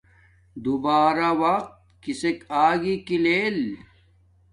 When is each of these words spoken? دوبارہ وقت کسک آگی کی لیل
دوبارہ 0.63 1.29
وقت 1.41 1.71
کسک 2.03 2.37
آگی 2.67 2.95
کی 3.05 3.17
لیل 3.23 3.57